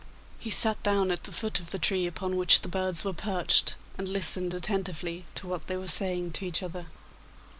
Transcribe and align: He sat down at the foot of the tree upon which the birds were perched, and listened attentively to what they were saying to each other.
He 0.39 0.49
sat 0.49 0.81
down 0.81 1.11
at 1.11 1.25
the 1.25 1.31
foot 1.31 1.59
of 1.59 1.69
the 1.69 1.77
tree 1.77 2.07
upon 2.07 2.35
which 2.35 2.61
the 2.61 2.67
birds 2.67 3.05
were 3.05 3.13
perched, 3.13 3.75
and 3.99 4.07
listened 4.07 4.51
attentively 4.51 5.25
to 5.35 5.45
what 5.45 5.67
they 5.67 5.77
were 5.77 5.87
saying 5.87 6.31
to 6.31 6.45
each 6.47 6.63
other. 6.63 6.87